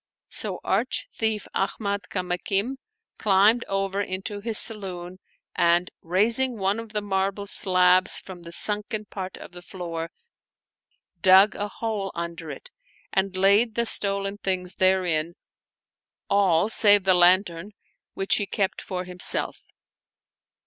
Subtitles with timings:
[0.29, 2.77] So arch thief Ahmad Kamakim
[3.19, 5.19] climbed over into his saloon
[5.55, 10.09] and, raising one of the marble slabs from the sunken part of the floor,
[11.21, 12.71] dug a hole under it
[13.13, 15.35] and laid the stolen things therein,
[16.31, 17.73] all save the lantern,
[18.15, 19.67] which he kept for himself.